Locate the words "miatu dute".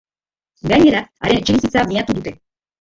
1.95-2.39